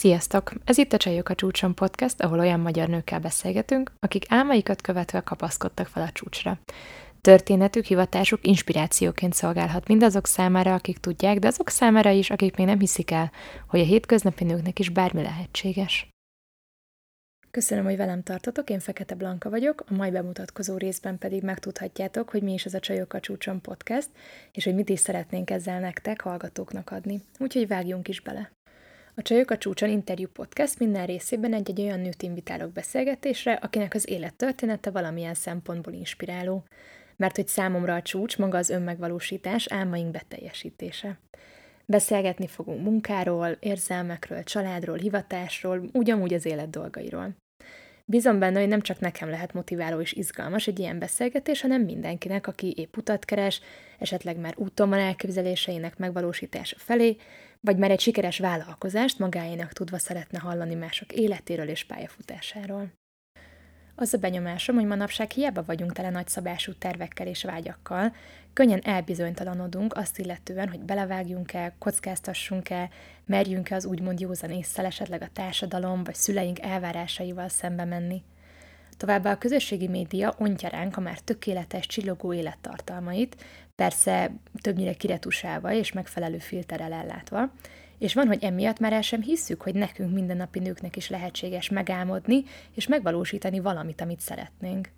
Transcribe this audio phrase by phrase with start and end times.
[0.00, 0.52] Sziasztok!
[0.64, 5.20] Ez itt a Csajok a csúcson podcast, ahol olyan magyar nőkkel beszélgetünk, akik álmaikat követve
[5.20, 6.58] kapaszkodtak fel a csúcsra.
[7.20, 12.78] Történetük, hivatásuk inspirációként szolgálhat mindazok számára, akik tudják, de azok számára is, akik még nem
[12.78, 13.32] hiszik el,
[13.68, 16.08] hogy a hétköznapi nőknek is bármi lehetséges.
[17.50, 22.42] Köszönöm, hogy velem tartotok, én Fekete Blanka vagyok, a mai bemutatkozó részben pedig megtudhatjátok, hogy
[22.42, 24.08] mi is ez a Csajok a csúcson podcast,
[24.52, 27.22] és hogy mit is szeretnénk ezzel nektek, hallgatóknak adni.
[27.38, 28.50] Úgyhogy vágjunk is bele.
[29.20, 34.08] A Csajok a csúcson interjú podcast minden részében egy-egy olyan nőt invitálok beszélgetésre, akinek az
[34.08, 36.64] élettörténete valamilyen szempontból inspiráló.
[37.16, 41.18] Mert hogy számomra a csúcs maga az önmegvalósítás, álmaink beteljesítése.
[41.86, 47.34] Beszélgetni fogunk munkáról, érzelmekről, családról, hivatásról, ugyanúgy az élet dolgairól.
[48.04, 52.46] Bízom benne, hogy nem csak nekem lehet motiváló és izgalmas egy ilyen beszélgetés, hanem mindenkinek,
[52.46, 53.60] aki épp utat keres,
[54.00, 57.16] esetleg már úton van elképzeléseinek megvalósítása felé,
[57.60, 62.92] vagy már egy sikeres vállalkozást magáénak tudva szeretne hallani mások életéről és pályafutásáról.
[63.94, 68.14] Az a benyomásom, hogy manapság hiába vagyunk tele nagyszabású tervekkel és vágyakkal,
[68.52, 72.88] könnyen elbizonytalanodunk azt illetően, hogy belevágjunk-e, kockáztassunk-e,
[73.26, 78.22] merjünk-e az úgymond józan észszel esetleg a társadalom vagy szüleink elvárásaival szembe menni.
[79.00, 85.92] Továbbá a közösségi média ontja ránk a már tökéletes, csillogó élettartalmait, persze többnyire kiretusálva és
[85.92, 87.52] megfelelő filterrel ellátva,
[87.98, 92.44] és van, hogy emiatt már el sem hisszük, hogy nekünk mindennapi nőknek is lehetséges megálmodni
[92.74, 94.88] és megvalósítani valamit, amit szeretnénk.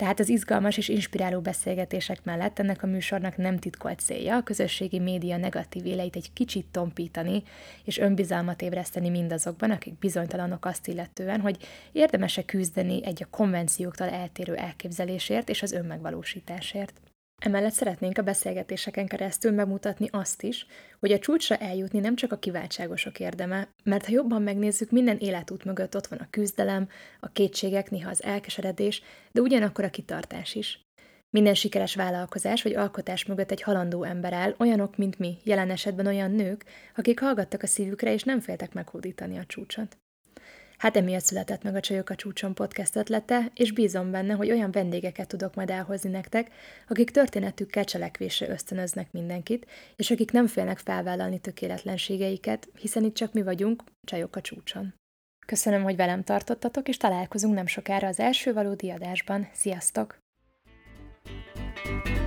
[0.00, 4.98] Tehát az izgalmas és inspiráló beszélgetések mellett ennek a műsornak nem titkolt célja a közösségi
[4.98, 7.42] média negatív éleit egy kicsit tompítani,
[7.84, 11.56] és önbizalmat ébreszteni mindazokban, akik bizonytalanok azt illetően, hogy
[11.92, 17.09] érdemese küzdeni egy a konvencióktól eltérő elképzelésért és az önmegvalósításért.
[17.40, 20.66] Emellett szeretnénk a beszélgetéseken keresztül megmutatni azt is,
[20.98, 25.64] hogy a csúcsra eljutni nem csak a kiváltságosok érdeme, mert ha jobban megnézzük, minden életút
[25.64, 26.88] mögött ott van a küzdelem,
[27.20, 29.02] a kétségek, néha az elkeseredés,
[29.32, 30.84] de ugyanakkor a kitartás is.
[31.30, 36.06] Minden sikeres vállalkozás vagy alkotás mögött egy halandó ember áll, olyanok, mint mi, jelen esetben
[36.06, 36.64] olyan nők,
[36.96, 39.98] akik hallgattak a szívükre és nem féltek meghódítani a csúcsot.
[40.80, 44.70] Hát emiatt született meg a Csajok a csúcson podcast ötlete, és bízom benne, hogy olyan
[44.70, 46.50] vendégeket tudok majd elhozni nektek,
[46.88, 53.42] akik történetükkel cselekvésre ösztönöznek mindenkit, és akik nem félnek felvállalni tökéletlenségeiket, hiszen itt csak mi
[53.42, 54.94] vagyunk, Csajok a csúcson.
[55.46, 59.48] Köszönöm, hogy velem tartottatok, és találkozunk nem sokára az első valódi adásban.
[59.52, 60.18] Sziasztok!
[61.84, 62.19] thank you